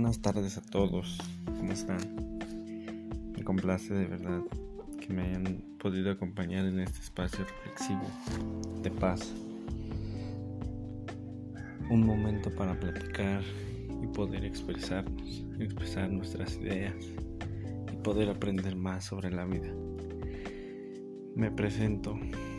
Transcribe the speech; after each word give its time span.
buenas 0.00 0.22
tardes 0.22 0.56
a 0.56 0.60
todos. 0.60 1.18
¿Cómo 1.44 1.72
están? 1.72 1.98
Me 3.36 3.42
complace 3.42 3.92
de 3.92 4.06
verdad 4.06 4.42
que 5.00 5.12
me 5.12 5.22
hayan 5.22 5.60
podido 5.76 6.12
acompañar 6.12 6.66
en 6.66 6.78
este 6.78 7.00
espacio 7.00 7.44
reflexivo 7.44 8.06
de 8.80 8.92
paz. 8.92 9.34
Un 11.90 12.06
momento 12.06 12.48
para 12.54 12.78
platicar 12.78 13.42
y 14.00 14.06
poder 14.06 14.44
expresarnos, 14.44 15.44
expresar 15.58 16.12
nuestras 16.12 16.54
ideas 16.58 16.94
y 17.92 17.96
poder 17.96 18.30
aprender 18.30 18.76
más 18.76 19.06
sobre 19.06 19.32
la 19.32 19.46
vida. 19.46 19.74
Me 21.34 21.50
presento 21.50 22.16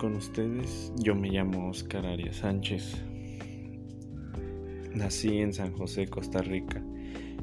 con 0.00 0.16
ustedes. 0.16 0.92
Yo 0.96 1.14
me 1.14 1.30
llamo 1.30 1.68
Oscar 1.68 2.06
Arias 2.06 2.38
Sánchez. 2.38 3.00
Nací 4.96 5.38
en 5.38 5.52
San 5.52 5.70
José, 5.74 6.08
Costa 6.08 6.42
Rica, 6.42 6.82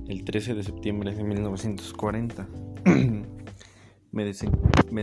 el 0.08 0.24
13 0.24 0.56
de 0.56 0.64
septiembre 0.64 1.14
de 1.14 1.24
1940. 1.24 2.48
me, 4.12 4.24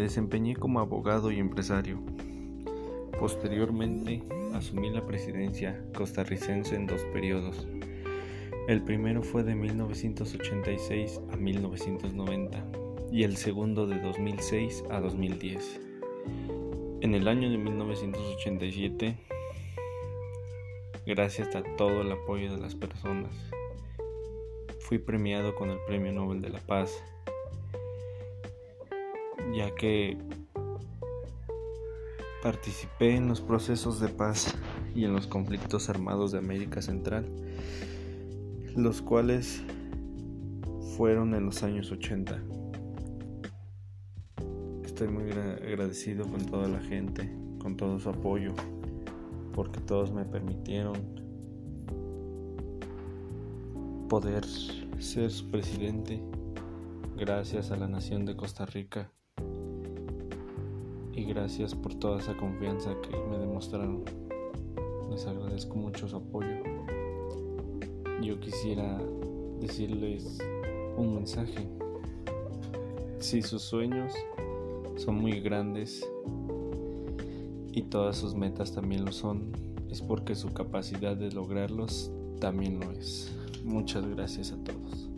desempeñé 0.01 0.57
como 0.57 0.81
abogado 0.81 1.31
y 1.31 1.39
empresario. 1.39 2.01
Posteriormente 3.19 4.23
asumí 4.55 4.91
la 4.91 5.07
presidencia 5.07 5.85
costarricense 5.95 6.75
en 6.75 6.87
dos 6.87 7.03
periodos. 7.13 7.67
El 8.67 8.83
primero 8.83 9.23
fue 9.23 9.43
de 9.43 9.55
1986 9.55 11.21
a 11.33 11.37
1990 11.37 12.65
y 13.13 13.25
el 13.25 13.37
segundo 13.37 13.87
de 13.87 14.01
2006 14.01 14.85
a 14.91 15.01
2010. 15.01 15.81
En 17.03 17.15
el 17.15 17.29
año 17.29 17.51
de 17.51 17.59
1987 17.59 19.17
gracias 21.07 21.55
a 21.55 21.63
todo 21.77 22.01
el 22.01 22.11
apoyo 22.11 22.51
de 22.51 22.59
las 22.59 22.75
personas. 22.75 23.54
Fui 24.95 25.01
premiado 25.01 25.57
con 25.57 25.71
el 25.71 25.79
Premio 25.89 26.13
Nobel 26.13 26.41
de 26.41 26.51
la 26.51 26.61
Paz, 26.61 27.03
ya 29.53 29.75
que 29.75 30.17
participé 32.45 33.17
en 33.17 33.27
los 33.27 33.41
procesos 33.41 33.99
de 33.99 34.09
paz 34.09 34.55
y 34.95 35.05
en 35.05 35.13
los 35.13 35.27
conflictos 35.27 35.89
armados 35.91 36.31
de 36.31 36.39
América 36.39 36.81
Central, 36.81 37.27
los 38.77 39.03
cuales 39.03 39.65
fueron 40.97 41.35
en 41.35 41.45
los 41.47 41.65
años 41.65 41.91
80. 41.91 42.41
Estoy 44.85 45.09
muy 45.09 45.29
agradecido 45.33 46.25
con 46.29 46.47
toda 46.47 46.69
la 46.69 46.79
gente, 46.79 47.37
con 47.59 47.77
todo 47.77 47.99
su 47.99 48.11
apoyo 48.11 48.55
porque 49.57 49.81
todos 49.81 50.13
me 50.13 50.25
permitieron 50.25 51.25
poder 54.09 54.45
ser 54.99 55.31
su 55.31 55.51
presidente 55.51 56.21
gracias 57.17 57.71
a 57.71 57.77
la 57.77 57.89
nación 57.89 58.25
de 58.25 58.37
Costa 58.37 58.67
Rica 58.67 59.11
y 61.13 61.25
gracias 61.25 61.75
por 61.75 61.95
toda 61.95 62.21
esa 62.21 62.37
confianza 62.37 62.95
que 63.03 63.17
me 63.31 63.39
demostraron. 63.39 64.05
Les 65.11 65.27
agradezco 65.27 65.77
mucho 65.77 66.09
su 66.09 66.17
apoyo. 66.17 66.63
Yo 68.21 68.41
quisiera 68.41 68.99
decirles 69.61 70.39
un 70.97 71.15
mensaje. 71.15 71.69
Si 73.21 73.43
sus 73.43 73.63
sueños 73.63 74.13
son 74.97 75.17
muy 75.17 75.41
grandes, 75.41 76.05
y 77.75 77.83
todas 77.83 78.17
sus 78.17 78.35
metas 78.35 78.73
también 78.73 79.05
lo 79.05 79.11
son, 79.11 79.51
es 79.95 80.03
porque 80.03 80.35
su 80.35 80.53
capacidad 80.53 81.17
de 81.17 81.31
lograrlos 81.31 82.11
también 82.41 82.81
lo 82.81 82.91
es. 82.91 83.33
Muchas 83.63 84.05
gracias 84.05 84.51
a 84.51 84.57
todos. 84.57 85.09